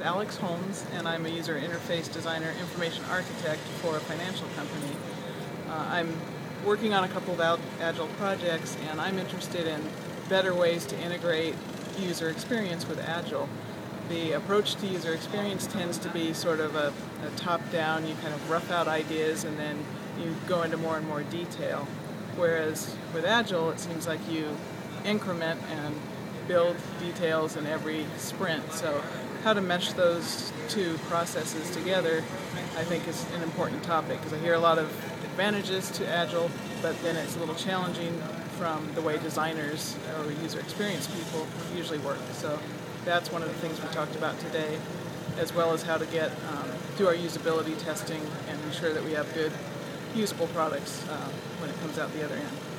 Alix 0.00 0.36
Holmes, 0.38 0.84
and 0.94 1.06
I'm 1.06 1.24
a 1.24 1.28
user 1.28 1.54
interface 1.54 2.12
designer, 2.12 2.52
information 2.58 3.04
architect 3.04 3.60
for 3.80 3.96
a 3.96 4.00
financial 4.00 4.48
company. 4.56 4.90
Uh, 5.68 5.86
I'm 5.88 6.20
working 6.66 6.92
on 6.94 7.04
a 7.04 7.08
couple 7.08 7.40
of 7.40 7.60
Agile 7.80 8.08
projects, 8.18 8.76
and 8.90 9.00
I'm 9.00 9.20
interested 9.20 9.68
in 9.68 9.80
better 10.28 10.52
ways 10.52 10.84
to 10.86 10.98
integrate 10.98 11.54
user 11.96 12.28
experience 12.28 12.88
with 12.88 12.98
Agile. 12.98 13.48
The 14.08 14.32
approach 14.32 14.74
to 14.74 14.86
user 14.88 15.14
experience 15.14 15.68
tends 15.68 15.96
to 15.98 16.08
be 16.08 16.32
sort 16.32 16.58
of 16.58 16.74
a, 16.74 16.92
a 17.24 17.30
top-down, 17.36 18.04
you 18.04 18.16
kind 18.16 18.34
of 18.34 18.50
rough 18.50 18.72
out 18.72 18.88
ideas 18.88 19.44
and 19.44 19.56
then 19.56 19.78
you 20.20 20.34
go 20.48 20.62
into 20.62 20.76
more 20.76 20.96
and 20.96 21.06
more 21.06 21.22
detail. 21.22 21.86
Whereas 22.34 22.96
with 23.14 23.24
Agile, 23.24 23.70
it 23.70 23.78
seems 23.78 24.08
like 24.08 24.28
you 24.28 24.56
increment 25.04 25.60
and 25.70 25.94
build 26.46 26.76
details 27.00 27.56
in 27.56 27.66
every 27.66 28.06
sprint. 28.16 28.70
So 28.72 29.02
how 29.42 29.52
to 29.52 29.60
mesh 29.60 29.92
those 29.92 30.52
two 30.68 30.96
processes 31.08 31.70
together, 31.70 32.22
I 32.76 32.84
think 32.84 33.06
is 33.08 33.26
an 33.34 33.42
important 33.42 33.82
topic 33.82 34.18
because 34.18 34.32
I 34.32 34.38
hear 34.38 34.54
a 34.54 34.58
lot 34.58 34.78
of 34.78 34.86
advantages 35.24 35.90
to 35.92 36.08
Agile, 36.08 36.50
but 36.80 37.00
then 37.02 37.16
it's 37.16 37.36
a 37.36 37.40
little 37.40 37.54
challenging 37.54 38.22
from 38.56 38.88
the 38.94 39.02
way 39.02 39.18
designers 39.18 39.96
or 40.18 40.30
user 40.42 40.60
experience 40.60 41.06
people 41.08 41.46
usually 41.74 41.98
work. 41.98 42.18
So 42.32 42.58
that's 43.04 43.30
one 43.32 43.42
of 43.42 43.48
the 43.48 43.54
things 43.54 43.80
we 43.82 43.88
talked 43.88 44.16
about 44.16 44.38
today, 44.40 44.78
as 45.38 45.52
well 45.52 45.72
as 45.72 45.82
how 45.82 45.98
to 45.98 46.06
get 46.06 46.30
um, 46.30 46.70
do 46.96 47.06
our 47.08 47.14
usability 47.14 47.76
testing 47.82 48.22
and 48.48 48.62
ensure 48.64 48.92
that 48.92 49.04
we 49.04 49.12
have 49.12 49.32
good 49.34 49.52
usable 50.14 50.46
products 50.48 51.04
uh, 51.08 51.28
when 51.60 51.68
it 51.68 51.78
comes 51.80 51.98
out 51.98 52.12
the 52.12 52.24
other 52.24 52.36
end. 52.36 52.73